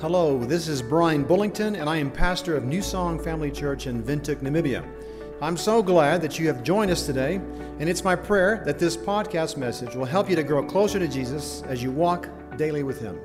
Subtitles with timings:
[0.00, 4.02] Hello, this is Brian Bullington, and I am pastor of New Song Family Church in
[4.02, 4.82] Windhoek, Namibia.
[5.42, 8.96] I'm so glad that you have joined us today, and it's my prayer that this
[8.96, 12.98] podcast message will help you to grow closer to Jesus as you walk daily with
[12.98, 13.20] Him.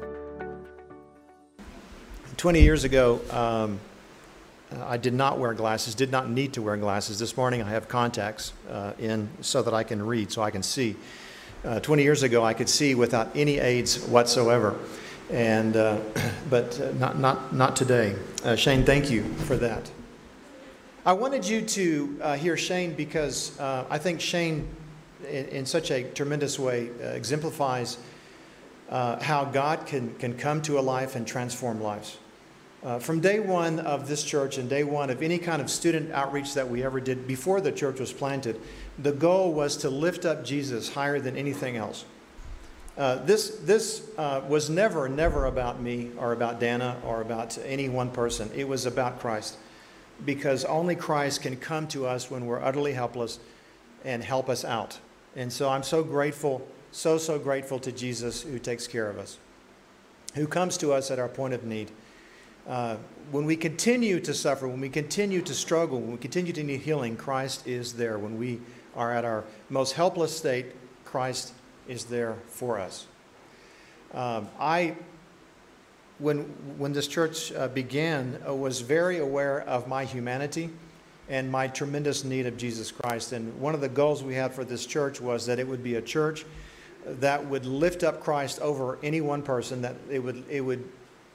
[2.35, 3.79] 20 years ago, um,
[4.81, 7.19] I did not wear glasses, did not need to wear glasses.
[7.19, 10.61] This morning I have contacts uh, in so that I can read, so I can
[10.61, 10.97] see.
[11.63, 14.77] Uh, 20 years ago, I could see without any aids whatsoever
[15.29, 15.99] and uh,
[16.49, 18.15] but uh, not not not today.
[18.43, 19.89] Uh, Shane, thank you for that.
[21.05, 24.67] I wanted you to uh, hear Shane because uh, I think Shane,
[25.29, 27.97] in, in, such a tremendous way, uh, exemplifies
[28.89, 32.17] how God can can come to a life and transform lives.
[32.99, 36.53] from day one of this church and day one of any kind of student outreach
[36.53, 38.59] that we ever did before the church was planted,
[38.99, 42.05] the goal was to lift up Jesus higher than anything else.
[42.97, 47.89] Uh, this this uh, was never, never about me or about Dana or about any
[47.89, 48.49] one person.
[48.55, 49.57] It was about Christ.
[50.23, 53.39] Because only Christ can come to us when we're utterly helpless
[54.05, 54.97] and help us out.
[55.35, 59.37] And so I'm so grateful, so, so grateful to Jesus who takes care of us,
[60.35, 61.91] who comes to us at our point of need.
[62.65, 62.95] Uh,
[63.31, 66.79] when we continue to suffer, when we continue to struggle, when we continue to need
[66.79, 68.17] healing, Christ is there.
[68.17, 68.61] When we
[68.95, 70.67] are at our most helpless state,
[71.03, 71.51] Christ
[71.87, 73.07] is there for us.
[74.13, 74.95] Um, I,
[76.19, 76.39] when,
[76.77, 80.69] when this church uh, began, uh, was very aware of my humanity
[81.27, 83.33] and my tremendous need of Jesus Christ.
[83.33, 85.95] And one of the goals we had for this church was that it would be
[85.95, 86.45] a church
[87.05, 90.87] that would lift up Christ over any one person, that it would, it would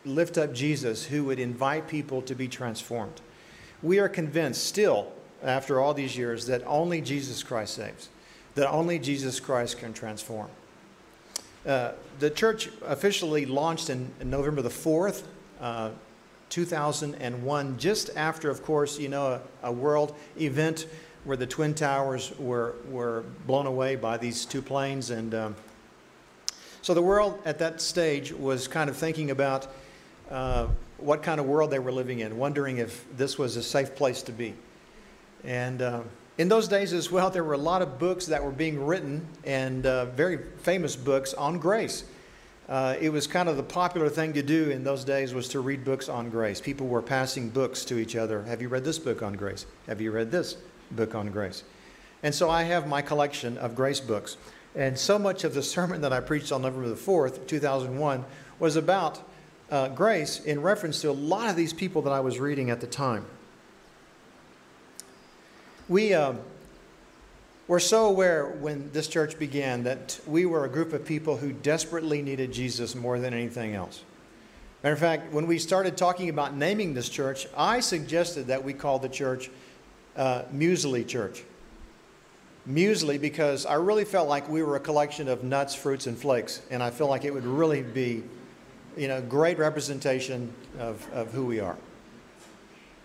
[0.05, 3.21] lift up Jesus, who would invite people to be transformed.
[3.83, 5.13] We are convinced still,
[5.43, 8.09] after all these years, that only Jesus Christ saves
[8.55, 10.49] that only Jesus Christ can transform.
[11.67, 15.25] Uh, the church officially launched in, in November the 4th,
[15.61, 15.91] uh,
[16.49, 20.87] 2001, just after, of course, you know, a, a, world event
[21.25, 25.11] where the Twin Towers were, were blown away by these two planes.
[25.11, 25.57] And um,
[26.83, 29.69] so the world at that stage was kind of thinking about
[30.31, 30.67] uh,
[30.97, 34.23] what kind of world they were living in, wondering if this was a safe place
[34.23, 34.55] to be.
[35.45, 36.01] And uh,
[36.41, 39.27] in those days as well, there were a lot of books that were being written
[39.45, 42.03] and uh, very famous books on grace.
[42.67, 45.61] Uh, it was kind of the popular thing to do in those days was to
[45.61, 46.59] read books on grace.
[46.59, 48.43] People were passing books to each other.
[48.45, 49.67] Have you read this book on grace?
[49.87, 50.57] Have you read this
[50.93, 51.63] book on grace?
[52.23, 54.39] And so I have my collection of grace books.
[54.75, 58.25] And so much of the sermon that I preached on November the 4th, 2001,
[58.59, 59.21] was about
[59.71, 62.81] uh, grace in reference to a lot of these people that I was reading at
[62.81, 63.27] the time.
[65.91, 66.35] We uh,
[67.67, 71.53] were so aware when this church began that we were a group of people who
[71.53, 74.05] desperately needed Jesus more than anything else.
[74.85, 78.73] Matter of fact, when we started talking about naming this church, I suggested that we
[78.73, 79.51] call the church
[80.17, 81.43] uh, Muesli Church.
[82.69, 86.63] Muesli because I really felt like we were a collection of nuts, fruits, and flakes,
[86.71, 88.23] and I feel like it would really be,
[88.97, 91.77] you know, great representation of, of who we are.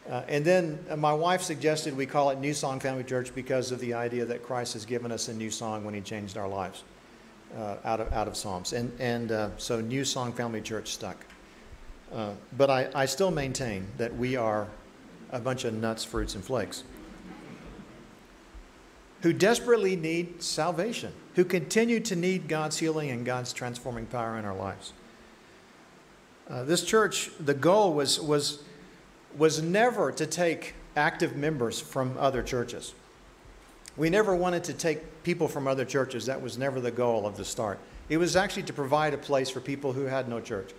[0.09, 3.71] Uh, and then uh, my wife suggested we call it New Song Family Church because
[3.71, 6.47] of the idea that Christ has given us a new song when He changed our
[6.47, 6.83] lives
[7.57, 8.73] uh, out, of, out of Psalms.
[8.73, 11.25] And, and uh, so New Song Family Church stuck.
[12.13, 14.67] Uh, but I, I still maintain that we are
[15.31, 16.83] a bunch of nuts, fruits, and flakes
[19.23, 24.45] who desperately need salvation, who continue to need God's healing and God's transforming power in
[24.45, 24.93] our lives.
[26.47, 28.61] This church, the goal was, was
[29.37, 32.93] was never to take active members from other churches.
[33.97, 36.25] We never wanted to take people from other churches.
[36.25, 37.79] That was never the goal of the start.
[38.09, 40.71] It was actually to provide a place for people who had no church.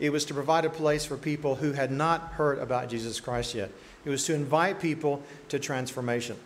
[0.00, 3.54] It was to provide a place for people who had not heard about Jesus Christ
[3.54, 3.70] yet.
[4.04, 6.36] It was to invite people to transformation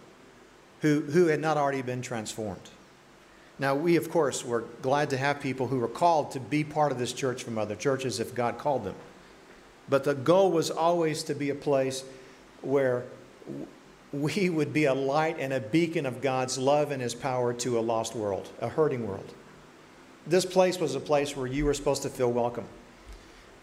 [0.81, 2.71] who, who had not already been transformed.
[3.59, 6.93] Now, we, of course, were glad to have people who were called to be part
[6.93, 8.95] of this church from other churches if God called them.
[9.89, 12.05] But the goal was always to be a place
[12.63, 13.05] where
[14.13, 17.79] we would be a light and a beacon of God's love and His power to
[17.79, 19.35] a lost world, a hurting world.
[20.27, 22.65] This place was a place where you were supposed to feel welcome.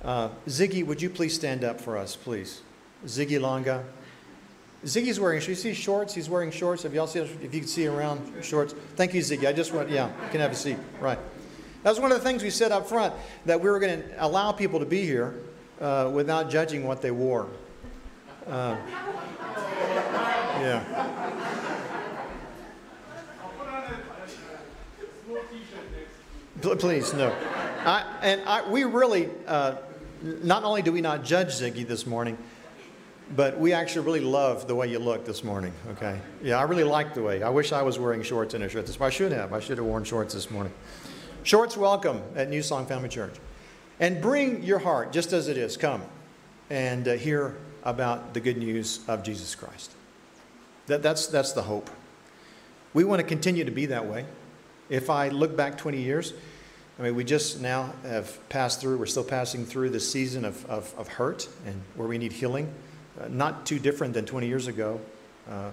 [0.04, 2.62] Uh, Ziggy, would you please stand up for us, please?
[3.06, 3.83] Ziggy Longa.
[4.86, 6.13] Ziggy's wearing, you see shorts?
[6.13, 6.83] He's wearing shorts.
[6.83, 8.74] Have y'all seen, if you can see around shorts?
[8.95, 9.48] Thank you, Ziggy.
[9.48, 10.77] I just want, yeah, you can have a seat.
[11.00, 11.19] Right.
[11.83, 13.13] That was one of the things we said up front,
[13.45, 15.36] that we were going to allow people to be here
[15.79, 17.47] uh, without judging what they wore.
[18.47, 18.75] Uh,
[20.59, 20.83] yeah.
[26.61, 27.33] Please, no.
[27.85, 29.75] I, and I, we really, uh,
[30.21, 32.37] not only do we not judge Ziggy this morning,
[33.35, 36.19] but we actually really love the way you look this morning, okay?
[36.41, 37.43] Yeah, I really like the way.
[37.43, 39.13] I wish I was wearing shorts and a shirt this morning.
[39.13, 39.53] I should have.
[39.53, 40.73] I should have worn shorts this morning.
[41.43, 43.35] Shorts welcome at New Song Family Church.
[43.99, 45.75] And bring your heart, just as it is.
[45.75, 46.03] Come
[46.69, 49.91] and uh, hear about the good news of Jesus Christ.
[50.87, 51.89] That, that's, that's the hope.
[52.93, 54.25] We want to continue to be that way.
[54.89, 56.33] If I look back 20 years,
[56.97, 60.65] I mean, we just now have passed through, we're still passing through this season of,
[60.65, 62.73] of, of hurt and where we need healing.
[63.19, 64.99] Uh, not too different than 20 years ago.
[65.49, 65.71] Uh,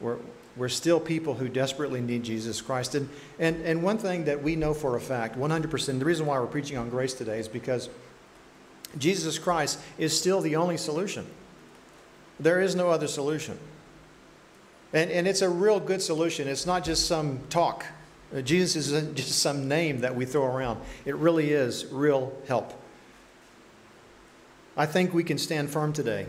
[0.00, 0.16] we're,
[0.56, 2.94] we're still people who desperately need Jesus Christ.
[2.94, 3.08] And,
[3.38, 6.46] and, and one thing that we know for a fact, 100%, the reason why we're
[6.46, 7.88] preaching on grace today is because
[8.98, 11.26] Jesus Christ is still the only solution.
[12.38, 13.58] There is no other solution.
[14.92, 16.46] And, and it's a real good solution.
[16.46, 17.84] It's not just some talk.
[18.34, 20.80] Uh, Jesus isn't just some name that we throw around.
[21.04, 22.72] It really is real help.
[24.76, 26.26] I think we can stand firm today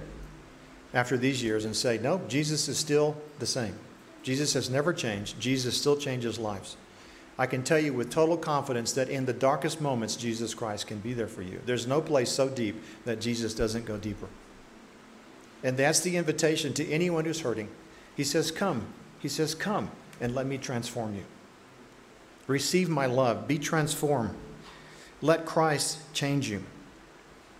[0.93, 3.75] after these years and say, no, Jesus is still the same.
[4.25, 5.39] Jesus has never changed.
[5.39, 6.77] Jesus still changes lives.
[7.37, 10.97] I can tell you with total confidence that in the darkest moments, Jesus Christ can
[10.97, 11.61] be there for you.
[11.63, 14.27] There's no place so deep that Jesus doesn't go deeper.
[15.63, 17.69] And that's the invitation to anyone who's hurting.
[18.17, 18.87] He says, Come.
[19.19, 21.25] He says, Come and let me transform you.
[22.47, 23.47] Receive my love.
[23.47, 24.33] Be transformed.
[25.21, 26.63] Let Christ change you.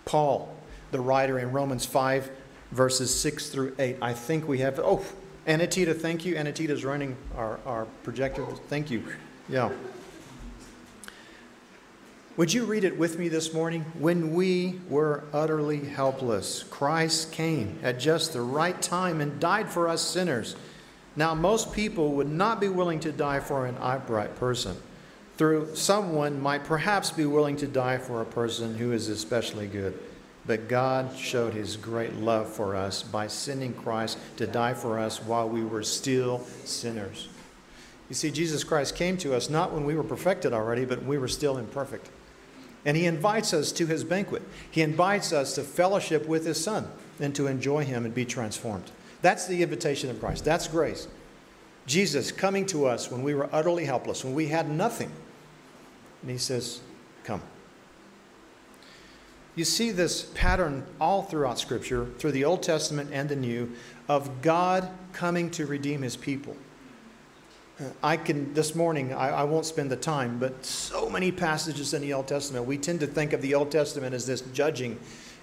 [0.04, 0.52] Paul,
[0.90, 2.28] the writer in Romans 5,
[2.72, 3.98] verses 6 through 8.
[4.02, 4.80] I think we have.
[4.80, 5.04] Oh,
[5.46, 6.34] Anatita, thank you.
[6.34, 8.44] Anatita's running our, our projector.
[8.68, 9.04] Thank you.
[9.48, 9.70] Yeah.
[12.36, 13.82] Would you read it with me this morning?
[13.98, 19.88] When we were utterly helpless, Christ came at just the right time and died for
[19.88, 20.56] us sinners.
[21.14, 24.76] Now, most people would not be willing to die for an upright person.
[25.38, 29.98] Through someone might perhaps be willing to die for a person who is especially good.
[30.46, 35.20] But God showed his great love for us by sending Christ to die for us
[35.22, 37.28] while we were still sinners.
[38.08, 41.18] You see, Jesus Christ came to us not when we were perfected already, but we
[41.18, 42.08] were still imperfect.
[42.84, 44.42] And he invites us to his banquet.
[44.70, 46.88] He invites us to fellowship with his son
[47.18, 48.92] and to enjoy him and be transformed.
[49.22, 50.44] That's the invitation of Christ.
[50.44, 51.08] That's grace.
[51.86, 55.10] Jesus coming to us when we were utterly helpless, when we had nothing.
[56.22, 56.80] And he says,
[57.24, 57.42] Come.
[59.56, 63.72] You see this pattern all throughout Scripture, through the Old Testament and the New,
[64.06, 66.54] of God coming to redeem his people.
[68.02, 72.00] I can, this morning, I, I, won't spend the time, but so many passages in
[72.00, 72.64] the Old Testament.
[72.64, 74.98] We tend to think of the Old Testament as this judging,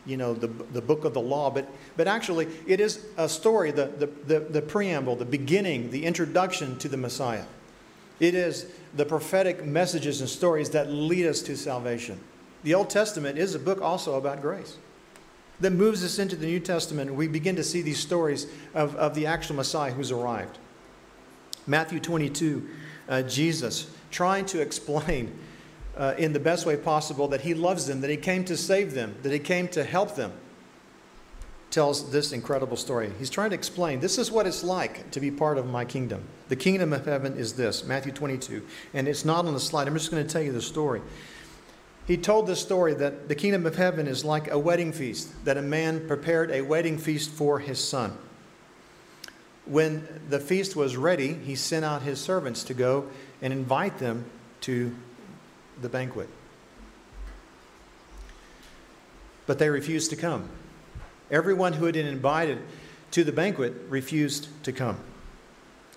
[0.06, 3.70] you know, the, the book of the law, but, but actually, it is a story,
[3.70, 7.46] the, the, the, the preamble, the beginning, the introduction to the Messiah.
[8.20, 8.66] It is
[8.96, 12.20] the prophetic messages and stories that lead us to salvation.
[12.64, 14.78] The Old Testament is a book also about grace
[15.60, 19.16] that moves us into the New Testament, we begin to see these stories of, of
[19.16, 20.58] the actual Messiah who's arrived.
[21.66, 22.68] Matthew 22,
[23.08, 25.38] uh, Jesus trying to explain
[25.96, 28.94] uh, in the best way possible that he loves them, that he came to save
[28.94, 30.34] them, that he came to help them,
[31.72, 33.12] tells this incredible story.
[33.18, 36.24] He's trying to explain this is what it's like to be part of my kingdom.
[36.50, 38.66] The kingdom of heaven is this, Matthew 22.
[38.94, 39.88] And it's not on the slide.
[39.88, 41.02] I'm just going to tell you the story.
[42.06, 45.58] He told this story that the kingdom of heaven is like a wedding feast, that
[45.58, 48.18] a man prepared a wedding feast for his son.
[49.66, 53.08] When the feast was ready, he sent out his servants to go
[53.42, 54.26] and invite them
[54.62, 54.94] to
[55.82, 56.28] the banquet.
[59.46, 60.50] But they refused to come.
[61.32, 62.60] Everyone who had been invited
[63.12, 64.98] to the banquet refused to come.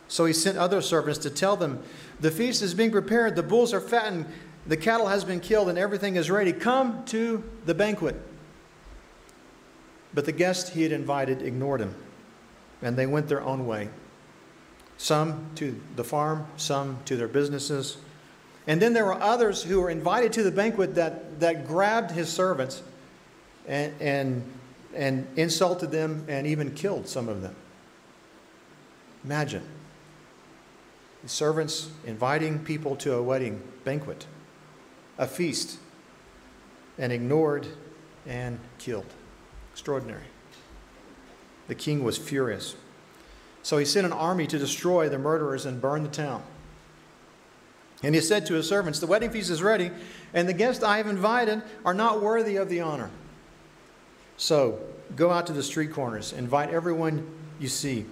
[0.09, 1.83] So he sent other servants to tell them,
[2.21, 4.27] The feast is being prepared, the bulls are fattened,
[4.69, 6.53] the cattle has been killed and everything is ready.
[6.53, 8.17] Come to the banquet.
[10.13, 11.95] But the guest he had invited ignored him,
[12.81, 13.91] and they went their own way.
[14.97, 17.99] Some to the farm, some to their businesses.
[18.67, 22.31] And then there were others who were invited to the banquet that, that grabbed his
[22.31, 22.83] servants
[23.69, 24.53] and, and,
[24.95, 27.55] and insulted them and even killed some of them.
[29.23, 29.63] Imagine
[31.23, 34.27] the servants inviting people to a wedding banquet
[35.19, 35.79] a feast
[36.99, 37.67] and ignored
[38.27, 39.07] and killed.
[39.73, 40.25] Extraordinary.
[41.69, 42.77] The king was furious.
[43.63, 46.43] So he sent an army to destroy the murderers and burn the town.
[48.03, 49.91] And he said to his servants, The wedding feast is ready,
[50.33, 53.11] and the guests I have invited are not worthy of the honor.
[54.37, 54.79] So
[55.17, 57.27] go out to the street corners, invite everyone
[57.59, 58.05] you see.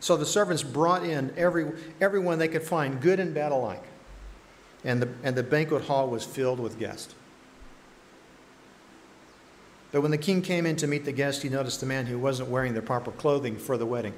[0.00, 3.84] So the servants brought in every, everyone they could find, good and bad alike
[4.84, 7.14] and the, and the banquet hall was filled with guests.
[9.92, 12.18] But when the king came in to meet the guest, he noticed the man who
[12.18, 14.14] wasn't wearing the proper clothing for the wedding.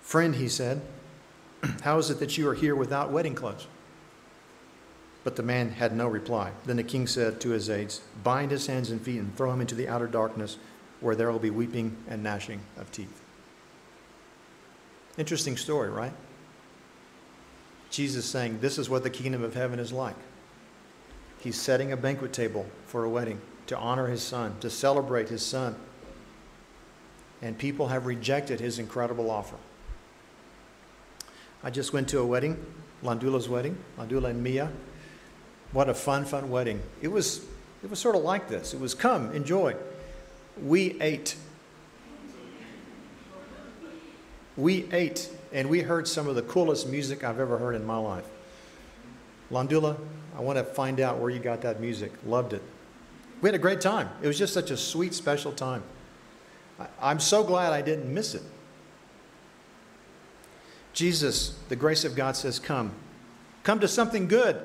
[0.00, 0.82] Friend, he said,
[1.82, 3.68] how is it that you are here without wedding clothes?
[5.22, 6.52] But the man had no reply.
[6.64, 9.60] Then the king said to his aides, Bind his hands and feet and throw him
[9.60, 10.56] into the outer darkness,
[11.00, 13.22] where there will be weeping and gnashing of teeth.
[15.16, 16.12] Interesting story, right?
[17.90, 20.16] Jesus saying, This is what the kingdom of heaven is like.
[21.40, 25.44] He's setting a banquet table for a wedding to honor his son, to celebrate his
[25.44, 25.76] son.
[27.40, 29.56] And people have rejected his incredible offer.
[31.62, 32.64] I just went to a wedding,
[33.02, 34.70] Landula's wedding, Landula and Mia.
[35.72, 36.80] What a fun, fun wedding.
[37.02, 37.44] It was,
[37.82, 38.74] it was sort of like this.
[38.74, 39.76] It was come, enjoy.
[40.60, 41.36] We ate.
[44.58, 47.96] We ate, and we heard some of the coolest music I've ever heard in my
[47.96, 48.24] life.
[49.52, 49.96] Landula,
[50.36, 52.12] I want to find out where you got that music.
[52.26, 52.62] Loved it.
[53.40, 54.10] We had a great time.
[54.20, 55.84] It was just such a sweet, special time.
[57.00, 58.42] I'm so glad I didn't miss it.
[60.92, 62.92] Jesus, the grace of God says, Come.
[63.62, 64.60] Come to something good,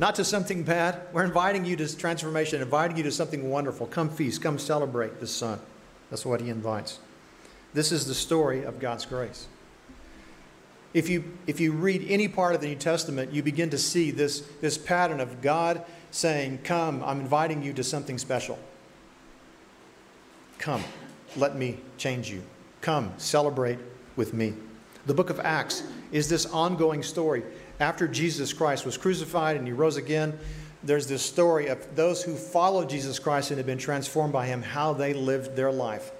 [0.00, 1.00] not to something bad.
[1.12, 3.86] We're inviting you to transformation, inviting you to something wonderful.
[3.86, 5.60] Come feast, come celebrate the Son.
[6.10, 6.98] That's what he invites.
[7.76, 9.48] This is the story of God's grace.
[10.94, 14.10] If you, if you read any part of the New Testament, you begin to see
[14.10, 18.58] this, this pattern of God saying, Come, I'm inviting you to something special.
[20.56, 20.82] Come,
[21.36, 22.42] let me change you.
[22.80, 23.78] Come, celebrate
[24.16, 24.54] with me.
[25.04, 27.42] The book of Acts is this ongoing story.
[27.78, 30.38] After Jesus Christ was crucified and he rose again,
[30.82, 34.62] there's this story of those who followed Jesus Christ and had been transformed by him,
[34.62, 36.10] how they lived their life.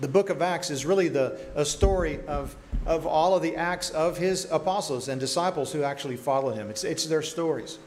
[0.00, 2.54] The book of Acts is really the, a story of,
[2.86, 6.70] of all of the acts of his apostles and disciples who actually followed him.
[6.70, 7.78] It's, it's their stories.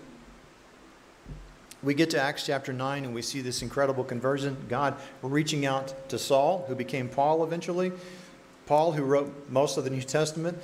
[1.84, 4.58] We get to Acts chapter 9 and we see this incredible conversion.
[4.70, 7.92] God reaching out to Saul, who became Paul eventually.
[8.68, 10.58] Paul, who wrote most of the New Testament,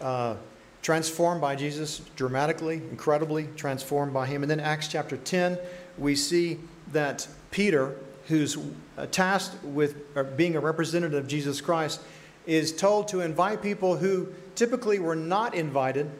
[0.00, 0.36] uh,
[0.82, 4.42] transformed by Jesus dramatically, incredibly transformed by him.
[4.42, 5.58] And then Acts chapter 10,
[5.98, 6.58] we see
[6.92, 7.96] that Peter,
[8.28, 8.56] who's
[9.10, 12.00] tasked with being a representative of Jesus Christ,
[12.46, 16.10] is told to invite people who typically were not invited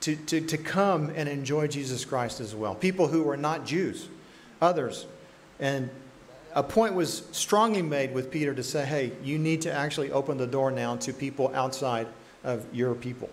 [0.00, 2.74] to, to, to come and enjoy Jesus Christ as well.
[2.74, 4.08] People who were not Jews,
[4.60, 5.06] others.
[5.58, 5.90] And
[6.54, 10.38] a point was strongly made with Peter to say, hey, you need to actually open
[10.38, 12.06] the door now to people outside
[12.44, 13.28] of your people.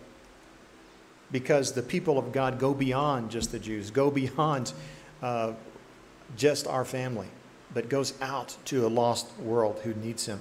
[1.32, 4.74] Because the people of God go beyond just the Jews, go beyond
[5.22, 5.54] uh,
[6.38, 7.28] just our family,
[7.74, 10.40] but goes out to a lost world who needs him.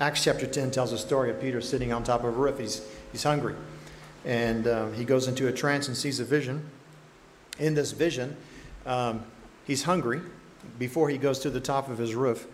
[0.00, 2.58] Acts chapter 10 tells a story of Peter sitting on top of a roof.
[2.58, 3.56] He's, he's hungry.
[4.24, 6.68] And um, he goes into a trance and sees a vision.
[7.58, 8.36] In this vision,
[8.86, 9.24] um,
[9.66, 10.20] he's hungry
[10.78, 12.46] before he goes to the top of his roof.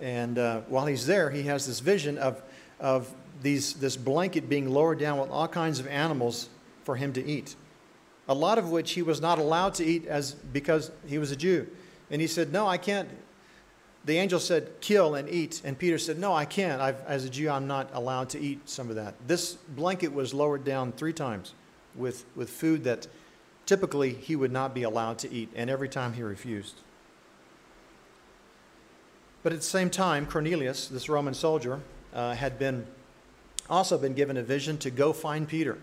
[0.00, 2.42] And uh, while he's there, he has this vision of,
[2.80, 3.12] of
[3.42, 6.48] these, this blanket being lowered down with all kinds of animals
[6.84, 7.54] for him to eat.
[8.28, 11.36] A lot of which he was not allowed to eat as, because he was a
[11.36, 11.66] Jew.
[12.10, 13.08] And he said, No, I can't.
[14.04, 15.60] The angel said, Kill and eat.
[15.64, 16.80] And Peter said, No, I can't.
[16.80, 19.14] I've, as a Jew, I'm not allowed to eat some of that.
[19.26, 21.54] This blanket was lowered down three times
[21.94, 23.06] with, with food that
[23.66, 25.50] typically he would not be allowed to eat.
[25.54, 26.76] And every time he refused.
[29.42, 31.80] But at the same time, Cornelius, this Roman soldier,
[32.14, 32.86] uh, had been
[33.70, 35.78] also been given a vision to go find Peter.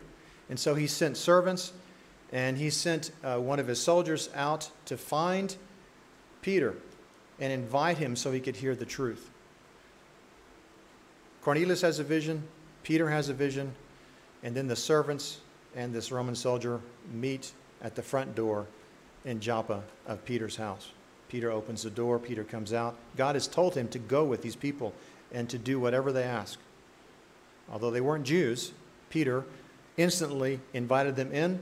[0.50, 1.74] And so he sent servants
[2.32, 5.56] and he sent uh, one of his soldiers out to find
[6.46, 6.76] Peter
[7.40, 9.32] and invite him so he could hear the truth.
[11.42, 12.44] Cornelius has a vision,
[12.84, 13.74] Peter has a vision,
[14.44, 15.40] and then the servants
[15.76, 18.68] and this Roman soldier meet at the front door
[19.26, 20.92] in Joppa of Peter's house.
[21.30, 22.96] Peter opens the door, Peter comes out.
[23.18, 24.94] God has told him to go with these people
[25.34, 26.60] and to do whatever they ask.
[27.72, 28.72] Although they weren't Jews,
[29.10, 29.46] Peter
[29.98, 31.60] instantly invited them in.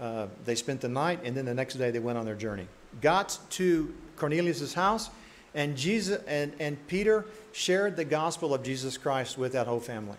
[0.00, 2.66] Uh, they spent the night, and then the next day they went on their journey.
[3.00, 5.10] Got to Cornelius' house,
[5.54, 10.16] and, Jesus, and, and Peter shared the gospel of Jesus Christ with that whole family.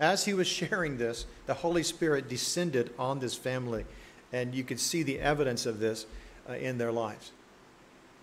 [0.00, 3.84] As he was sharing this, the Holy Spirit descended on this family,
[4.32, 6.06] and you could see the evidence of this
[6.48, 7.32] uh, in their lives.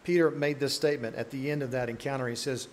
[0.03, 2.27] Peter made this statement at the end of that encounter.
[2.27, 2.67] He says,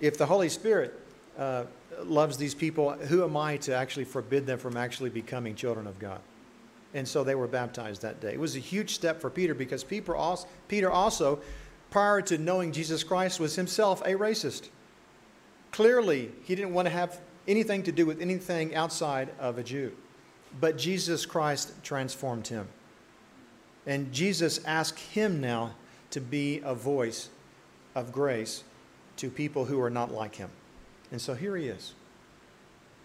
[0.00, 0.98] If the Holy Spirit
[1.38, 1.64] uh,
[2.02, 5.98] loves these people, who am I to actually forbid them from actually becoming children of
[5.98, 6.20] God?
[6.94, 8.32] And so they were baptized that day.
[8.32, 11.40] It was a huge step for Peter because Peter also, Peter also
[11.90, 14.68] prior to knowing Jesus Christ, was himself a racist.
[15.72, 19.92] Clearly, he didn't want to have anything to do with anything outside of a Jew.
[20.60, 22.68] But Jesus Christ transformed him.
[23.86, 25.74] And Jesus asked him now
[26.10, 27.28] to be a voice
[27.94, 28.62] of grace
[29.16, 30.50] to people who are not like him.
[31.10, 31.94] And so here he is,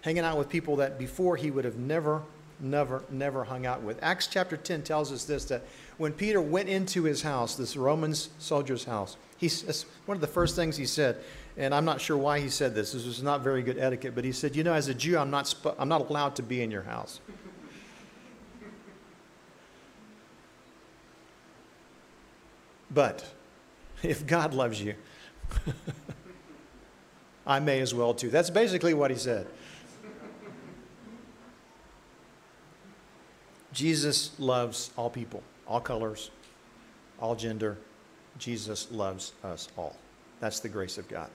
[0.01, 2.21] hanging out with people that before he would have never,
[2.59, 3.99] never, never hung out with.
[4.01, 5.63] Acts chapter 10 tells us this that
[5.97, 10.55] when Peter went into his house, this Roman soldier's house, he's, one of the first
[10.55, 11.17] things he said,
[11.57, 14.23] and I'm not sure why he said this, this was not very good etiquette, but
[14.23, 16.71] he said, You know, as a Jew, I'm not, I'm not allowed to be in
[16.71, 17.19] your house.
[22.91, 23.23] But
[24.01, 24.95] if God loves you,
[27.47, 28.29] I may as well too.
[28.29, 29.47] That's basically what he said.
[33.73, 36.31] Jesus loves all people, all colors,
[37.19, 37.77] all gender.
[38.37, 39.95] Jesus loves us all.
[40.39, 41.29] That's the grace of God.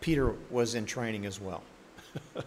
[0.00, 1.62] Peter was in training as well,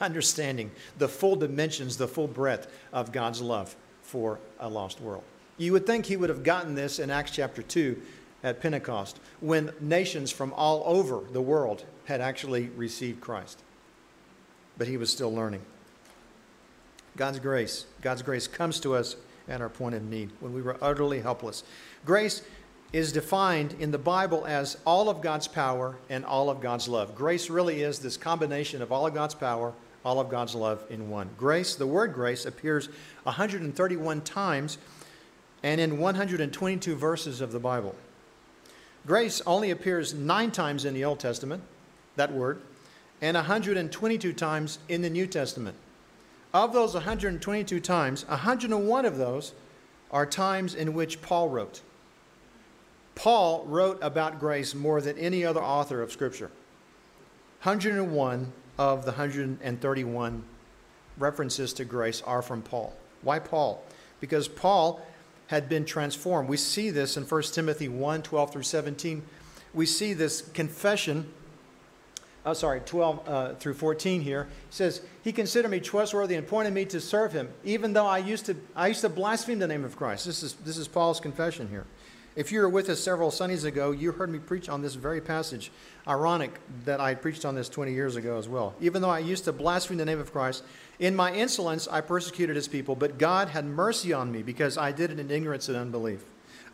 [0.00, 5.24] understanding the full dimensions, the full breadth of God's love for a lost world.
[5.58, 8.00] You would think he would have gotten this in Acts chapter 2
[8.42, 13.62] at Pentecost when nations from all over the world had actually received Christ.
[14.78, 15.62] But he was still learning.
[17.16, 19.16] God's grace, God's grace comes to us
[19.48, 21.64] at our point of need when we were utterly helpless.
[22.04, 22.42] Grace
[22.92, 27.14] is defined in the Bible as all of God's power and all of God's love.
[27.14, 29.72] Grace really is this combination of all of God's power,
[30.04, 31.30] all of God's love in one.
[31.38, 32.88] Grace, the word grace, appears
[33.22, 34.78] 131 times
[35.62, 37.94] and in 122 verses of the Bible.
[39.06, 41.62] Grace only appears nine times in the Old Testament,
[42.16, 42.60] that word,
[43.20, 45.76] and 122 times in the New Testament.
[46.54, 49.52] Of those 122 times, 101 of those
[50.10, 51.80] are times in which Paul wrote.
[53.14, 56.50] Paul wrote about grace more than any other author of Scripture.
[57.62, 60.44] 101 of the 131
[61.18, 62.94] references to grace are from Paul.
[63.22, 63.82] Why Paul?
[64.20, 65.04] Because Paul
[65.46, 66.48] had been transformed.
[66.48, 69.22] We see this in 1 Timothy 1 12 through 17.
[69.74, 71.32] We see this confession.
[72.44, 74.44] Oh, sorry, 12 uh, through 14 here.
[74.44, 78.18] He says, He considered me trustworthy and appointed me to serve him, even though I
[78.18, 80.26] used to, I used to blaspheme the name of Christ.
[80.26, 81.86] This is, this is Paul's confession here.
[82.34, 85.20] If you were with us several Sundays ago, you heard me preach on this very
[85.20, 85.70] passage.
[86.08, 88.74] Ironic that I preached on this 20 years ago as well.
[88.80, 90.64] Even though I used to blaspheme the name of Christ,
[90.98, 94.92] in my insolence I persecuted his people, but God had mercy on me because I
[94.92, 96.24] did it in ignorance and unbelief.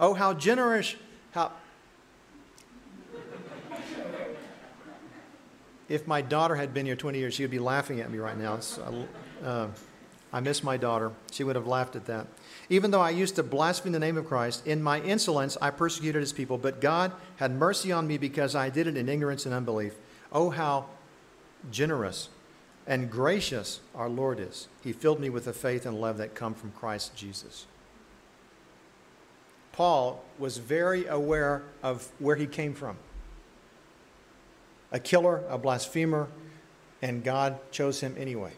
[0.01, 0.95] Oh, how generous,
[1.33, 1.53] how.
[5.89, 8.37] If my daughter had been here 20 years, she would be laughing at me right
[8.37, 8.61] now.
[9.43, 9.69] Uh,
[10.33, 11.13] I miss my daughter.
[11.33, 12.27] She would have laughed at that.
[12.69, 16.21] Even though I used to blaspheme the name of Christ, in my insolence I persecuted
[16.21, 19.55] his people, but God had mercy on me because I did it in ignorance and
[19.55, 19.95] unbelief.
[20.31, 20.87] Oh, how
[21.71, 22.29] generous
[22.87, 24.69] and gracious our Lord is.
[24.83, 27.67] He filled me with the faith and love that come from Christ Jesus.
[29.73, 32.99] Paul was very aware of where he came from
[34.93, 36.29] a killer, a blasphemer,
[37.03, 38.53] and God chose him anyway.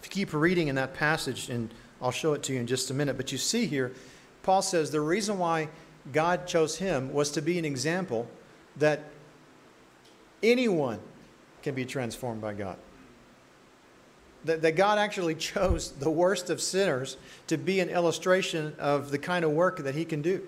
[0.00, 2.90] If you keep reading in that passage, and I'll show it to you in just
[2.90, 3.92] a minute, but you see here,
[4.42, 5.68] Paul says the reason why
[6.12, 8.28] God chose him was to be an example
[8.76, 9.04] that
[10.42, 10.98] anyone
[11.62, 12.76] can be transformed by God.
[14.44, 19.18] That, that God actually chose the worst of sinners to be an illustration of the
[19.18, 20.46] kind of work that he can do.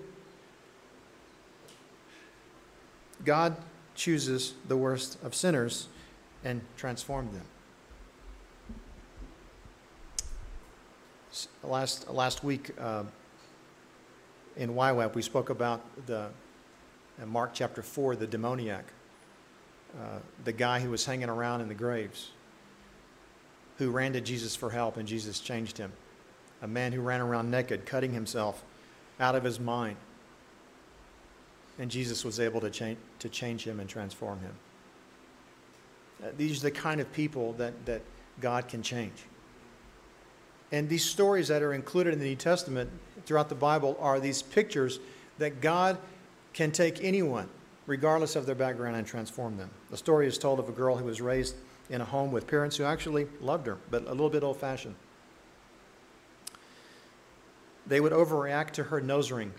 [3.23, 3.55] God
[3.95, 5.87] chooses the worst of sinners
[6.43, 7.45] and transforms them.
[11.63, 13.03] last, last week uh,
[14.57, 16.29] in YWAP, we spoke about the,
[17.25, 18.85] Mark chapter 4, the demoniac,
[19.99, 22.31] uh, the guy who was hanging around in the graves,
[23.77, 25.91] who ran to Jesus for help, and Jesus changed him.
[26.61, 28.63] A man who ran around naked, cutting himself
[29.19, 29.97] out of his mind.
[31.77, 34.53] And Jesus was able to change, to change him and transform him.
[36.23, 38.01] Uh, these are the kind of people that, that
[38.39, 39.25] God can change.
[40.71, 42.89] And these stories that are included in the New Testament
[43.25, 44.99] throughout the Bible are these pictures
[45.37, 45.97] that God
[46.53, 47.49] can take anyone,
[47.85, 49.69] regardless of their background, and transform them.
[49.91, 51.55] The story is told of a girl who was raised
[51.89, 54.95] in a home with parents who actually loved her, but a little bit old fashioned.
[57.85, 59.53] They would overreact to her nose ring.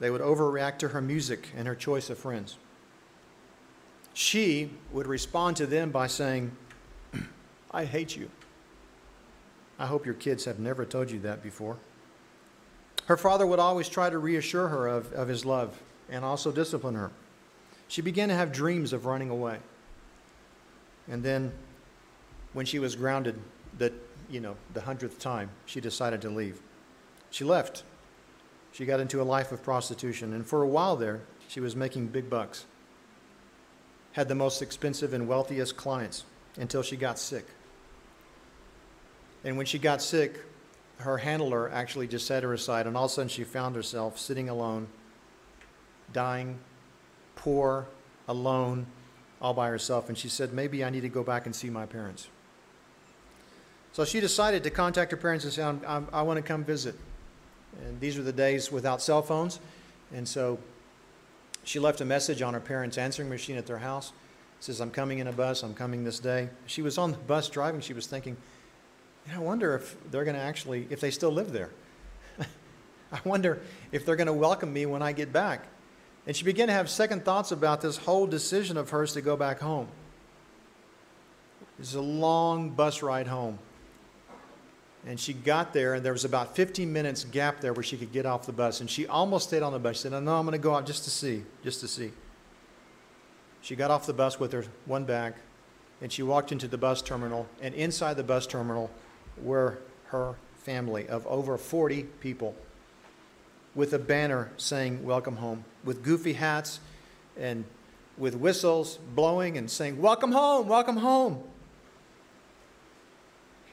[0.00, 2.56] They would overreact to her music and her choice of friends.
[4.14, 6.56] She would respond to them by saying,
[7.70, 8.30] I hate you.
[9.78, 11.76] I hope your kids have never told you that before.
[13.06, 15.80] Her father would always try to reassure her of, of his love
[16.10, 17.10] and also discipline her.
[17.86, 19.58] She began to have dreams of running away.
[21.08, 21.52] And then,
[22.52, 23.38] when she was grounded,
[23.78, 23.92] that
[24.28, 26.60] you know, the hundredth time, she decided to leave.
[27.30, 27.82] She left.
[28.78, 32.06] She got into a life of prostitution, and for a while there, she was making
[32.06, 32.64] big bucks.
[34.12, 36.22] Had the most expensive and wealthiest clients
[36.56, 37.44] until she got sick.
[39.42, 40.44] And when she got sick,
[40.98, 44.16] her handler actually just set her aside, and all of a sudden she found herself
[44.16, 44.86] sitting alone,
[46.12, 46.60] dying,
[47.34, 47.88] poor,
[48.28, 48.86] alone,
[49.42, 50.08] all by herself.
[50.08, 52.28] And she said, Maybe I need to go back and see my parents.
[53.90, 56.94] So she decided to contact her parents and say, i want to come visit.
[57.84, 59.60] And these were the days without cell phones.
[60.12, 60.58] And so
[61.64, 64.12] she left a message on her parents' answering machine at their house.
[64.58, 66.48] It says, I'm coming in a bus, I'm coming this day.
[66.66, 68.36] She was on the bus driving, she was thinking,
[69.32, 71.70] I wonder if they're going to actually, if they still live there.
[73.12, 73.60] I wonder
[73.92, 75.66] if they're going to welcome me when I get back.
[76.26, 79.36] And she began to have second thoughts about this whole decision of hers to go
[79.36, 79.88] back home.
[81.78, 83.58] It's a long bus ride home.
[85.06, 88.12] And she got there, and there was about 15 minutes gap there where she could
[88.12, 88.80] get off the bus.
[88.80, 89.96] And she almost stayed on the bus.
[89.96, 92.10] She said, No, I'm going to go out just to see, just to see.
[93.62, 95.34] She got off the bus with her one bag,
[96.00, 97.46] and she walked into the bus terminal.
[97.60, 98.90] And inside the bus terminal
[99.40, 102.54] were her family of over 40 people
[103.74, 106.80] with a banner saying, Welcome home, with goofy hats
[107.38, 107.64] and
[108.16, 111.42] with whistles blowing and saying, Welcome home, welcome home.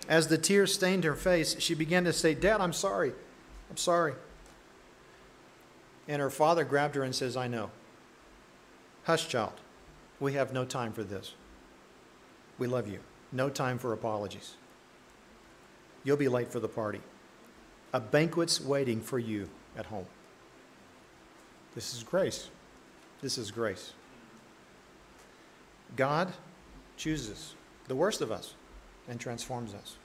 [0.07, 3.13] As the tears stained her face, she began to say, Dad, I'm sorry.
[3.69, 4.13] I'm sorry.
[6.07, 7.71] And her father grabbed her and says, I know.
[9.05, 9.53] Hush, child.
[10.19, 11.33] We have no time for this.
[12.57, 12.99] We love you.
[13.31, 14.55] No time for apologies.
[16.03, 17.01] You'll be late for the party.
[17.93, 20.05] A banquet's waiting for you at home.
[21.73, 22.49] This is grace.
[23.21, 23.93] This is grace.
[25.95, 26.31] God
[26.97, 27.55] chooses
[27.87, 28.53] the worst of us
[29.09, 29.97] and transforms us.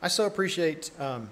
[0.00, 1.30] I so appreciate um,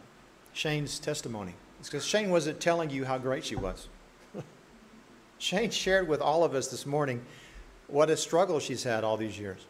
[0.52, 1.54] Shane's testimony.
[1.80, 3.88] It's because Shane wasn't telling you how great she was.
[5.38, 7.24] Shane shared with all of us this morning
[7.88, 9.66] what a struggle she's had all these years.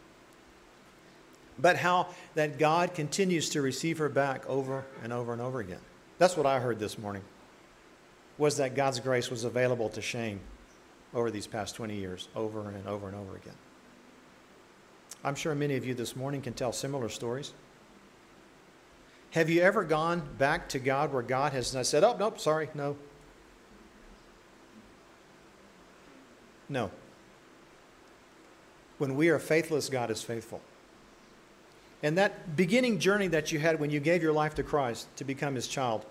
[1.57, 5.79] But how that God continues to receive her back over and over and over again.
[6.17, 7.23] That's what I heard this morning.
[8.37, 10.39] Was that God's grace was available to Shane
[11.13, 13.55] over these past 20 years, over and over and over again.
[15.23, 17.53] I'm sure many of you this morning can tell similar stories.
[19.31, 22.97] Have you ever gone back to God where God has said, Oh, nope, sorry, no?
[26.67, 26.91] No.
[28.97, 30.61] When we are faithless, God is faithful.
[32.03, 35.23] And that beginning journey that you had when you gave your life to Christ to
[35.23, 36.05] become his child,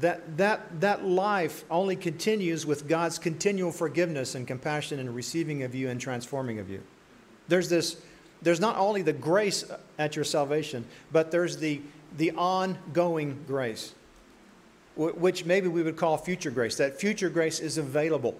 [0.00, 5.74] that, that, that life only continues with God's continual forgiveness and compassion and receiving of
[5.74, 6.82] you and transforming of you.
[7.48, 8.00] There's this,
[8.42, 9.64] there's not only the grace
[9.98, 11.80] at your salvation, but there's the,
[12.16, 13.94] the ongoing grace,
[14.96, 16.76] which maybe we would call future grace.
[16.76, 18.36] That future grace is available.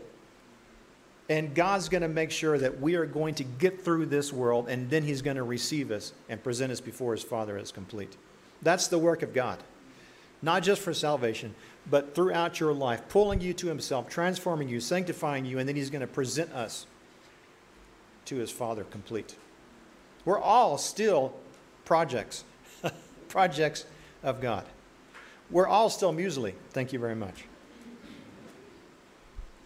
[1.29, 4.69] And God's going to make sure that we are going to get through this world,
[4.69, 8.15] and then He's going to receive us and present us before His Father as complete.
[8.61, 9.59] That's the work of God.
[10.43, 11.55] Not just for salvation,
[11.91, 15.89] but throughout your life, pulling you to Himself, transforming you, sanctifying you, and then He's
[15.89, 16.87] going to present us
[18.27, 19.37] to his Father complete.
[20.25, 21.35] We're all still
[21.85, 22.45] projects,
[23.29, 23.85] projects
[24.23, 24.65] of God.
[25.51, 26.55] We're all still muesli.
[26.71, 27.45] Thank you very much.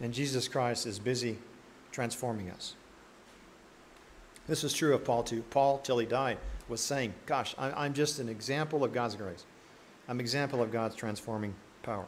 [0.00, 1.38] And Jesus Christ is busy
[1.92, 2.74] transforming us.
[4.46, 5.42] This is true of Paul too.
[5.50, 9.44] Paul, till he died, was saying, Gosh, I'm just an example of God's grace.
[10.08, 12.06] I'm an example of God's transforming power.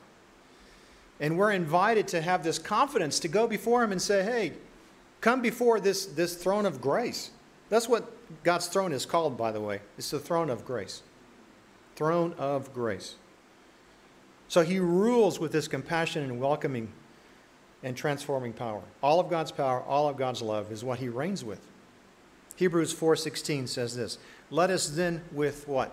[1.20, 4.52] And we're invited to have this confidence to go before Him and say, Hey,
[5.20, 7.30] come before this, this throne of grace.
[7.68, 9.80] That's what God's throne is called, by the way.
[9.96, 11.02] It's the throne of grace.
[11.96, 13.16] Throne of grace.
[14.48, 16.92] So he rules with this compassion and welcoming
[17.82, 18.82] and transforming power.
[19.02, 21.60] All of God's power, all of God's love is what he reigns with.
[22.56, 24.18] Hebrews 4:16 says this,
[24.50, 25.92] "Let us then with what?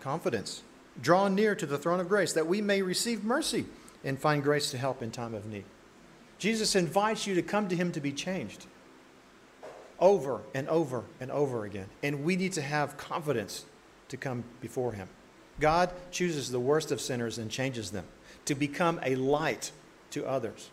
[0.00, 0.62] Confidence
[1.00, 3.66] draw near to the throne of grace that we may receive mercy
[4.02, 5.66] and find grace to help in time of need."
[6.40, 8.66] Jesus invites you to come to him to be changed
[10.00, 11.86] over and over and over again.
[12.02, 13.66] And we need to have confidence
[14.08, 15.06] to come before him.
[15.60, 18.06] God chooses the worst of sinners and changes them
[18.46, 19.70] to become a light
[20.12, 20.70] to others.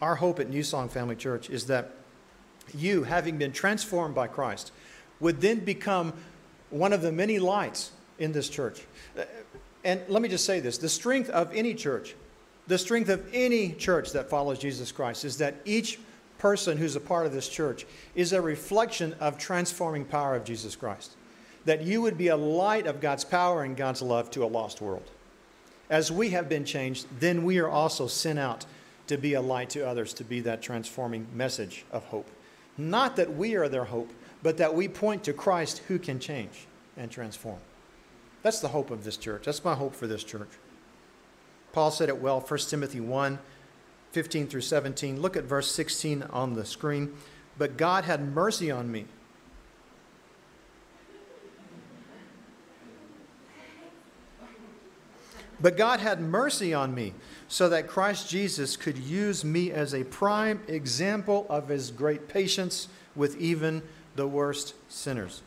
[0.00, 1.90] Our hope at New Song Family Church is that
[2.72, 4.70] you, having been transformed by Christ,
[5.18, 6.12] would then become
[6.70, 8.80] one of the many lights in this church.
[9.82, 12.14] And let me just say this the strength of any church
[12.68, 15.98] the strength of any church that follows Jesus Christ is that each
[16.38, 20.76] person who's a part of this church is a reflection of transforming power of Jesus
[20.76, 21.16] Christ.
[21.68, 24.80] that you would be a light of God's power and God's love to a lost
[24.80, 25.10] world.
[25.90, 28.64] As we have been changed, then we are also sent out
[29.06, 32.28] to be a light to others, to be that transforming message of hope.
[32.78, 34.10] Not that we are their hope,
[34.42, 37.58] but that we point to Christ who can change and transform.
[38.42, 39.44] That's the hope of this church.
[39.44, 40.48] That's my hope for this church.
[41.78, 43.38] Paul said it well, 1 Timothy 1
[44.10, 45.22] 15 through 17.
[45.22, 47.14] Look at verse 16 on the screen.
[47.56, 49.04] But God had mercy on me.
[55.60, 57.14] But God had mercy on me
[57.46, 62.88] so that Christ Jesus could use me as a prime example of his great patience
[63.14, 63.82] with even
[64.16, 65.42] the worst sinners.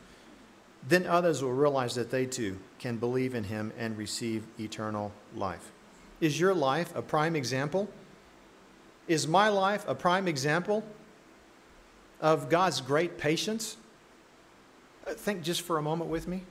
[0.88, 5.74] Then others will realize that they too can believe in him and receive eternal life.
[6.22, 7.90] Is your life a prime example?
[9.08, 10.84] Is my life a prime example
[12.22, 13.76] of God's great patience?
[15.06, 16.44] Uh, think just for a moment with me.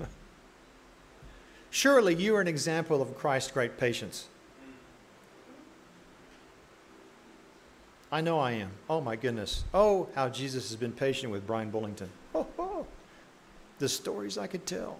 [1.70, 4.26] Surely you are an example of Christ's great patience.
[8.10, 8.70] I know I am.
[8.88, 9.64] Oh my goodness.
[9.74, 12.08] Oh, how Jesus has been patient with Brian Bullington.
[12.34, 12.86] Oh, oh.
[13.80, 14.98] The stories I could tell.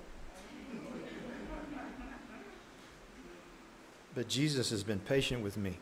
[4.14, 5.78] But Jesus has been patient with me.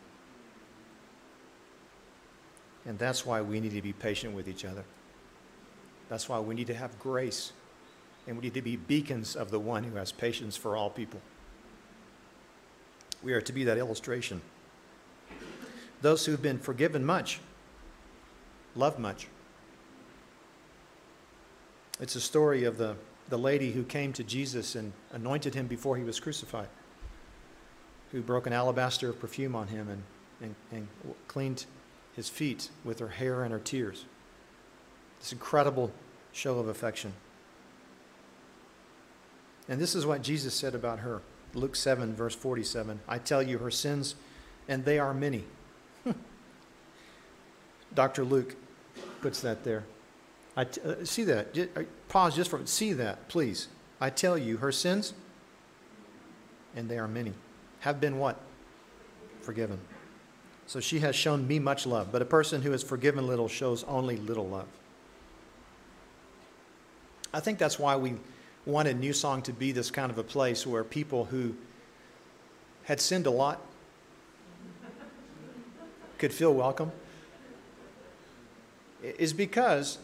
[2.86, 4.84] And that's why we need to be patient with each other.
[6.08, 7.52] That's why we need to have grace.
[8.26, 11.20] And we need to be beacons of the one who has patience for all people.
[13.22, 14.40] We are to be that illustration.
[16.00, 17.40] Those who've been forgiven much
[18.74, 19.28] love much.
[22.00, 22.96] It's a story of the,
[23.28, 26.68] the lady who came to Jesus and anointed him before he was crucified,
[28.12, 30.02] who broke an alabaster of perfume on him and,
[30.40, 30.88] and, and
[31.28, 31.64] cleaned
[32.14, 34.04] his feet with her hair and her tears.
[35.18, 35.92] This incredible
[36.32, 37.14] show of affection.
[39.68, 41.22] And this is what Jesus said about her.
[41.54, 43.00] Luke 7, verse 47.
[43.08, 44.14] I tell you, her sins,
[44.68, 45.44] and they are many.
[47.94, 48.24] Dr.
[48.24, 48.56] Luke
[49.20, 49.84] puts that there.
[50.56, 51.54] I t- uh, see that.
[51.54, 53.68] Just, uh, pause just for see that, please.
[54.00, 55.14] I tell you, her sins,
[56.74, 57.32] and they are many,
[57.82, 58.40] have been what?
[59.40, 59.78] Forgiven.
[60.66, 63.82] So she has shown me much love, but a person who is forgiven little shows
[63.84, 64.68] only little love.
[67.34, 68.14] I think that's why we
[68.66, 71.54] wanted New Song to be this kind of a place where people who
[72.84, 73.60] had sinned a lot
[76.18, 76.92] could feel welcome.
[79.02, 79.98] Is because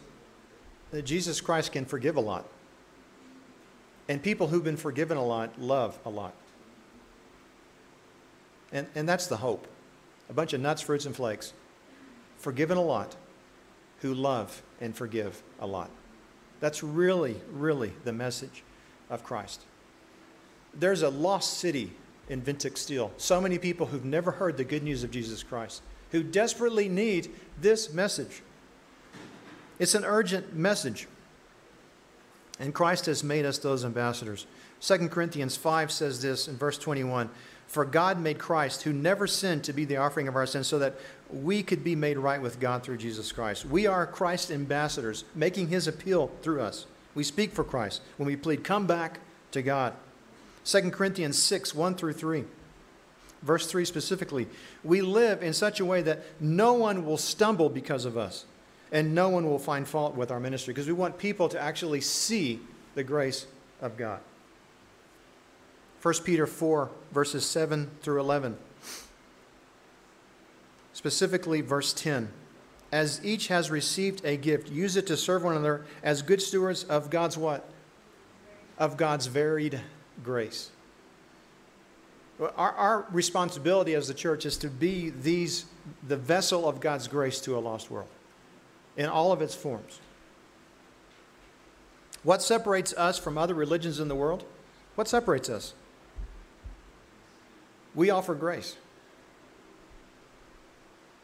[1.04, 2.44] Jesus Christ can forgive a lot.
[4.08, 6.34] And people who've been forgiven a lot love a lot.
[8.72, 9.66] And, and that's the hope
[10.28, 11.54] a bunch of nuts, fruits, and flakes,
[12.36, 13.16] forgiven a lot,
[14.00, 15.90] who love and forgive a lot.
[16.60, 18.62] That's really, really the message
[19.08, 19.62] of Christ.
[20.74, 21.92] There's a lost city
[22.28, 23.10] in Windhoek Steel.
[23.16, 27.30] So many people who've never heard the good news of Jesus Christ, who desperately need
[27.60, 28.42] this message.
[29.78, 31.08] It's an urgent message.
[32.60, 34.46] And Christ has made us those ambassadors.
[34.80, 37.30] 2 Corinthians 5 says this in verse 21
[37.68, 40.78] for God made Christ, who never sinned, to be the offering of our sins so
[40.78, 40.94] that
[41.30, 43.66] we could be made right with God through Jesus Christ.
[43.66, 46.86] We are Christ's ambassadors, making his appeal through us.
[47.14, 49.20] We speak for Christ when we plead, Come back
[49.52, 49.92] to God.
[50.64, 52.44] 2 Corinthians 6 1 through 3.
[53.42, 54.48] Verse 3 specifically,
[54.82, 58.46] we live in such a way that no one will stumble because of us,
[58.90, 62.00] and no one will find fault with our ministry, because we want people to actually
[62.00, 62.60] see
[62.94, 63.46] the grace
[63.80, 64.20] of God.
[66.02, 68.56] 1 Peter 4, verses 7 through 11.
[70.92, 72.28] Specifically, verse 10.
[72.90, 76.84] As each has received a gift, use it to serve one another as good stewards
[76.84, 77.68] of God's what?
[78.78, 79.80] Of God's varied
[80.22, 80.70] grace.
[82.40, 85.66] Our, our responsibility as the church is to be these,
[86.06, 88.08] the vessel of God's grace to a lost world
[88.96, 90.00] in all of its forms.
[92.22, 94.44] What separates us from other religions in the world?
[94.94, 95.74] What separates us?
[97.98, 98.76] We offer grace.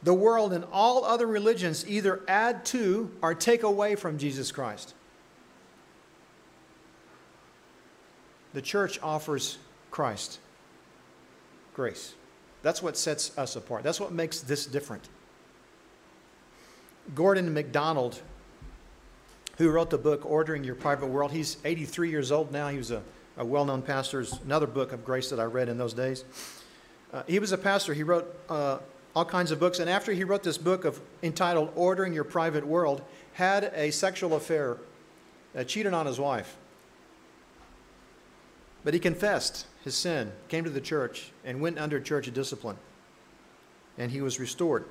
[0.02, 4.92] The world and all other religions either add to or take away from Jesus Christ.
[8.54, 9.56] The church offers
[9.92, 10.40] Christ
[11.74, 12.14] grace.
[12.62, 13.84] That's what sets us apart.
[13.84, 15.08] That's what makes this different.
[17.14, 18.20] Gordon MacDonald,
[19.58, 22.66] who wrote the book Ordering Your Private World, he's 83 years old now.
[22.66, 23.00] He was a,
[23.36, 24.24] a well known pastor.
[24.44, 26.24] Another book of grace that I read in those days.
[27.14, 27.94] Uh, he was a pastor.
[27.94, 28.78] He wrote uh,
[29.14, 29.78] all kinds of books.
[29.78, 33.02] And after he wrote this book of, entitled Ordering Your Private World,
[33.34, 34.78] had a sexual affair,
[35.56, 36.56] uh, cheated on his wife.
[38.82, 42.76] But he confessed his sin, came to the church, and went under church discipline.
[43.96, 44.84] And he was restored.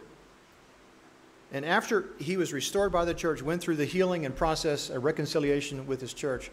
[1.51, 5.03] And after he was restored by the church, went through the healing and process of
[5.03, 6.49] reconciliation with his church,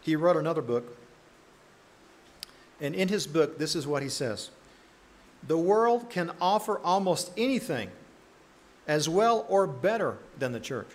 [0.00, 0.98] he wrote another book.
[2.80, 4.50] And in his book, this is what he says
[5.46, 7.90] The world can offer almost anything
[8.86, 10.88] as well or better than the church.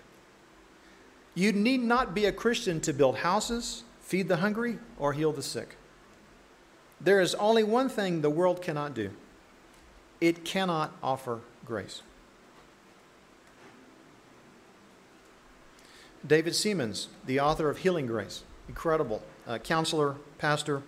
[1.36, 5.44] You need not be a Christian to build houses, feed the hungry, or heal the
[5.44, 5.76] sick.
[7.00, 9.12] There is only one thing the world cannot do
[10.20, 12.02] it cannot offer grace.
[16.26, 20.82] David Seamands, the author of Healing Grace, incredible uh, counselor, pastor,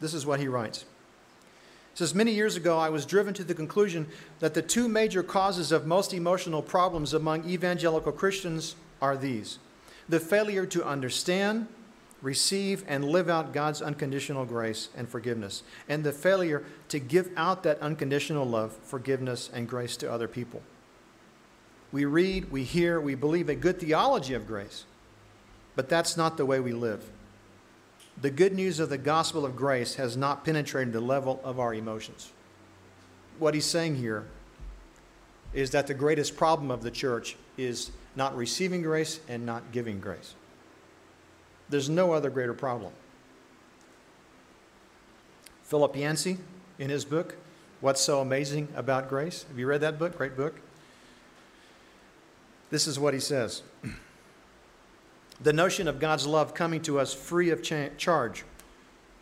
[0.00, 0.86] this is what he writes.
[1.94, 4.06] Says, Many years ago, I was driven to the conclusion
[4.38, 9.58] that the two major causes of most emotional problems among evangelical Christians are these
[10.08, 11.68] the failure to understand
[12.22, 17.62] receive and live out God's unconditional grace and forgiveness, and the failure to give out
[17.62, 20.62] that unconditional love, forgiveness, and grace to other people.
[21.92, 24.84] We read, we hear, we believe a good theology of grace,
[25.74, 27.04] but that's not the way we live.
[28.20, 31.74] The good news of the gospel of grace has not penetrated the level of our
[31.74, 32.32] emotions.
[33.38, 34.26] What he's saying here
[35.52, 40.00] is that the greatest problem of the church is not receiving grace and not giving
[40.00, 40.34] grace.
[41.68, 42.92] There's no other greater problem.
[45.64, 46.38] Philip Yancey,
[46.78, 47.36] in his book,
[47.80, 49.44] What's So Amazing About Grace?
[49.48, 50.18] Have you read that book?
[50.18, 50.60] Great book.
[52.70, 53.62] This is what he says
[55.42, 58.44] The notion of God's love coming to us free of cha- charge,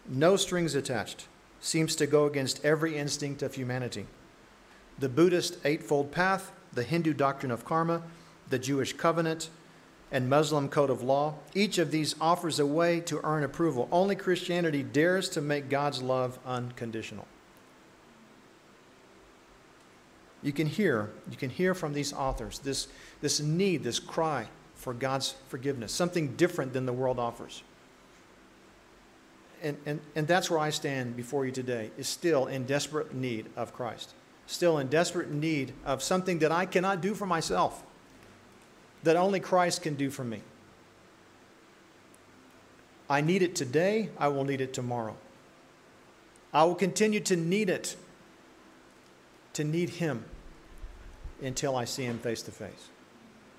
[0.09, 1.27] no strings attached,
[1.61, 4.07] seems to go against every instinct of humanity.
[4.99, 8.03] The Buddhist Eightfold Path, the Hindu doctrine of karma,
[8.49, 9.49] the Jewish covenant,
[10.11, 11.35] and Muslim code of law.
[11.55, 13.89] Each of these offers a way to earn approval.
[13.93, 17.27] Only Christianity dares to make God's love unconditional.
[20.43, 22.89] You can hear, you can hear from these authors this,
[23.21, 24.49] this need, this cry
[24.79, 27.63] for God's forgiveness, something different than the world offers.
[29.61, 33.47] And, and, and that's where I stand before you today, is still in desperate need
[33.57, 34.15] of Christ,
[34.47, 37.83] still in desperate need of something that I cannot do for myself
[39.03, 40.43] that only Christ can do for me.
[43.11, 45.17] I need it today, I will need it tomorrow.
[46.53, 47.97] I will continue to need it,
[49.55, 50.25] to need Him
[51.43, 52.89] until I see Him face to face.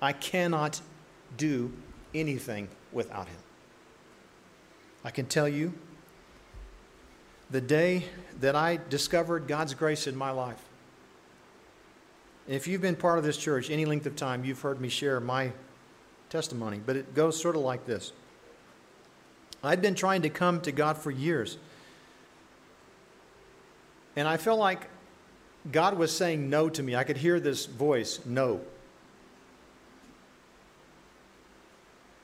[0.01, 0.81] I cannot
[1.37, 1.71] do
[2.13, 3.37] anything without Him.
[5.03, 5.73] I can tell you
[7.51, 8.05] the day
[8.41, 10.63] that I discovered God's grace in my life,
[12.47, 15.19] if you've been part of this church any length of time, you've heard me share
[15.19, 15.51] my
[16.29, 18.11] testimony, but it goes sort of like this.
[19.63, 21.57] I'd been trying to come to God for years.
[24.15, 24.87] And I felt like
[25.71, 26.95] God was saying no to me.
[26.95, 28.61] I could hear this voice, no.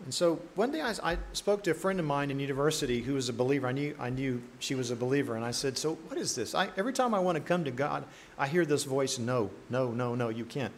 [0.03, 3.13] And so one day I, I, spoke to a friend of mine in university who
[3.13, 3.67] was a believer.
[3.67, 5.35] I knew, I knew she was a believer.
[5.35, 6.53] And I said, So what is this?
[6.53, 8.03] I, every time I want to come to God,
[8.37, 10.73] I hear this voice, No, no, no, no, you can't.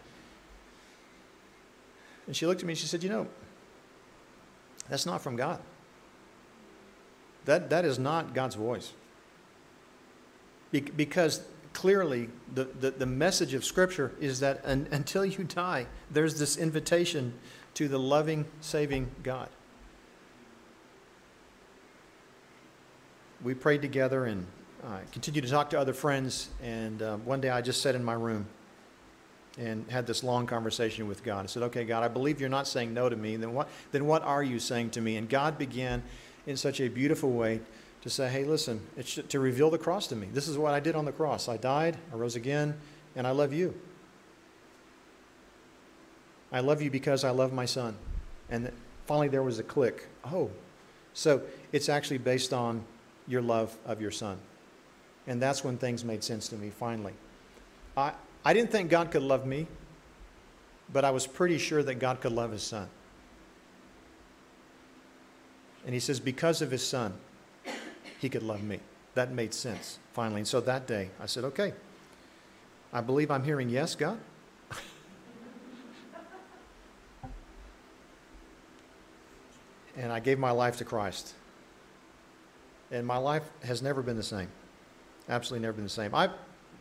[2.28, 3.28] And she looked at me and she said, You know,
[4.88, 5.60] that's not from God.
[7.46, 8.92] That, that is not God's voice.
[10.72, 11.42] Be, because
[11.78, 16.58] clearly the, the, the, message of Scripture is that un, until you die, there's this
[16.58, 17.32] invitation
[17.76, 19.48] to the loving, saving God.
[23.44, 24.48] We prayed together and
[24.84, 26.50] uh, continued to talk to other friends.
[26.64, 28.48] And uh, one day I just sat in my room
[29.60, 31.44] and had this long conversation with God.
[31.44, 33.36] I said, Okay, God, I believe you're not saying no to me.
[33.36, 35.16] Then what, then what are you saying to me?
[35.18, 36.02] And God began
[36.48, 37.62] in such a beautiful way
[38.02, 40.28] to say, Hey, listen, it's to reveal the cross to me.
[40.32, 41.48] This is what I did on the cross.
[41.50, 42.78] I died, I rose again,
[43.16, 43.74] and I love you.
[46.52, 47.96] I love you because I love my son.
[48.50, 48.72] And
[49.06, 50.08] finally, there was a click.
[50.26, 50.50] Oh,
[51.14, 51.42] so
[51.72, 52.84] it's actually based on
[53.28, 54.38] your love of your son.
[55.26, 57.14] And that's when things made sense to me, finally.
[57.98, 58.14] I,
[58.46, 59.68] I didn't think God could love me,
[60.94, 62.88] but I was pretty sure that God could love his son.
[65.86, 67.14] And he says, because of his son,
[68.20, 68.80] he could love me.
[69.16, 70.42] That made sense, finally.
[70.42, 71.74] And so that day, I said, okay,
[72.94, 74.20] I believe I'm hearing yes, God.
[79.98, 81.34] and I gave my life to Christ.
[82.92, 84.50] And my life has never been the same.
[85.30, 86.16] Absolutely never been the same.
[86.16, 86.30] I,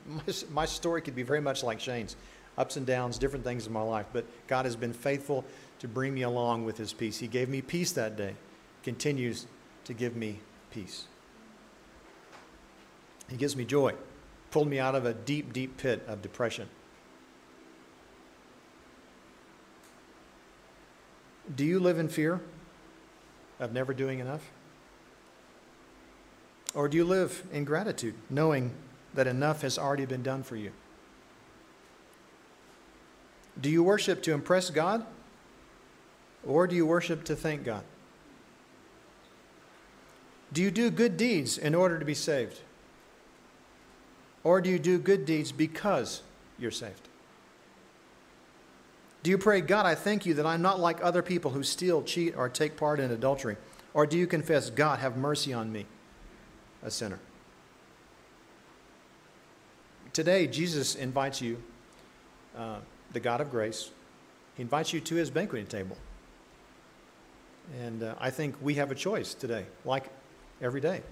[0.07, 0.23] my,
[0.53, 2.17] my story could be very much like Shane's
[2.57, 5.45] ups and downs, different things in my life, but God has been faithful
[5.81, 7.19] to bring me along with His peace.
[7.19, 8.35] He gave me peace that day,
[8.83, 9.47] continues
[9.85, 11.07] to give me peace.
[13.29, 13.95] He gives me joy.
[14.51, 16.69] Pulled me out of a deep, deep pit of depression.
[21.55, 22.41] Do you live in fear
[23.61, 24.51] of never doing enough?
[26.75, 28.73] Or do you live in gratitude, knowing
[29.15, 30.73] that enough has already been done for you?
[33.59, 35.07] Do you worship to impress God?
[36.47, 37.83] Or do you worship to thank God?
[40.53, 42.61] Do you do good deeds in order to be saved?
[44.47, 46.23] Or do you do good deeds because
[46.57, 47.09] you're saved?
[49.25, 52.01] Do you pray, God, I thank you that I'm not like other people who steal,
[52.05, 53.57] cheat, or take part in adultery?
[53.93, 55.85] Or do you confess, God, have mercy on me,
[56.85, 57.19] a sinner?
[60.13, 61.61] Today, Jesus invites you,
[62.57, 62.79] uh,
[63.15, 63.91] the God of grace,
[64.55, 65.97] he invites you to his banqueting table.
[67.81, 70.05] And uh, I think we have a choice today, like
[70.63, 71.03] every day.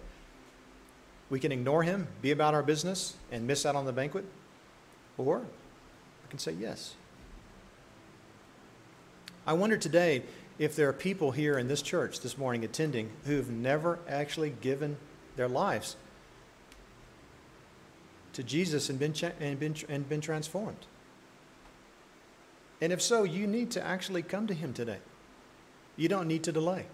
[1.35, 4.25] We can ignore him, be about our business, and miss out on the banquet,
[5.19, 6.95] or we can say yes.
[9.45, 10.23] I wonder today
[10.61, 14.97] if there are people here in this church this morning attending who've never actually given
[15.35, 15.97] their lives
[18.35, 20.87] to Jesus and been, cha- and been, and been transformed.
[22.81, 24.99] And if so, you need to actually come to Him today.
[25.97, 26.87] You don't need to delay.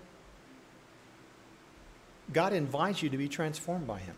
[2.32, 4.14] God invites you to be transformed by Him.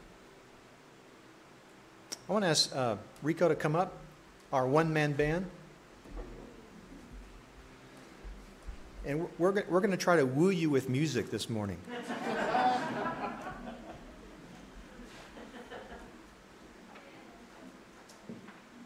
[2.33, 3.93] I want to ask uh, Rico to come up,
[4.55, 5.45] our one man band.
[9.05, 11.77] And we're, we're, we're going to try to woo you with music this morning.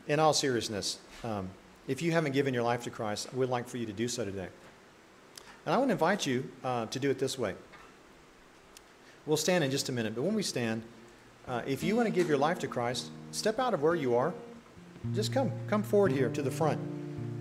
[0.09, 1.49] In all seriousness, um,
[1.87, 4.09] if you haven't given your life to Christ, I would like for you to do
[4.09, 4.49] so today.
[5.65, 7.55] And I want to invite you uh, to do it this way.
[9.25, 10.83] We'll stand in just a minute, but when we stand,
[11.49, 14.17] uh, if you want to give your life to Christ, step out of where you
[14.17, 14.35] are.
[15.15, 16.81] Just come, come forward here to the front,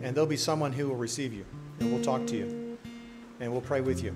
[0.04, 1.46] and there'll be someone who will receive you,
[1.80, 2.78] and we'll talk to you,
[3.40, 4.14] and we'll pray with you.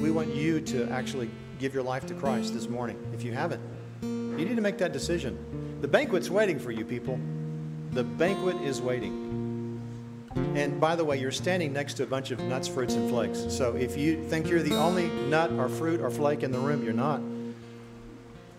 [0.00, 1.28] We want you to actually
[1.58, 2.96] give your life to Christ this morning.
[3.12, 3.60] If you haven't,
[4.02, 5.78] you need to make that decision.
[5.82, 7.20] The banquet's waiting for you, people.
[7.90, 9.20] The banquet is waiting.
[10.54, 13.44] And by the way, you're standing next to a bunch of nuts, fruits, and flakes.
[13.48, 16.82] So if you think you're the only nut or fruit or flake in the room,
[16.82, 17.20] you're not.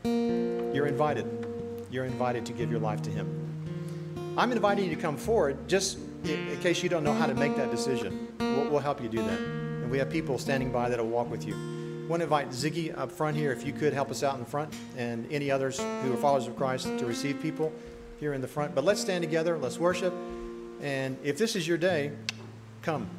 [0.06, 1.26] You're invited.
[1.90, 3.28] You're invited to give your life to Him.
[4.38, 7.56] I'm inviting you to come forward just in case you don't know how to make
[7.56, 8.28] that decision.
[8.40, 9.40] We'll, we'll help you do that.
[9.40, 11.54] And we have people standing by that will walk with you.
[11.54, 14.42] I want to invite Ziggy up front here, if you could help us out in
[14.42, 17.72] the front, and any others who are followers of Christ to receive people
[18.20, 18.76] here in the front.
[18.76, 20.14] But let's stand together, let's worship.
[20.82, 22.12] And if this is your day,
[22.82, 23.10] come.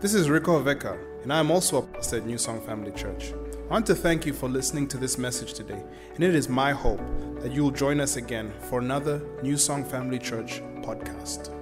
[0.00, 3.32] This is Rico Veka, and I am also a pastor at New Song Family Church.
[3.68, 5.82] I want to thank you for listening to this message today,
[6.14, 7.02] and it is my hope
[7.40, 11.57] that you will join us again for another New Song Family Church podcast.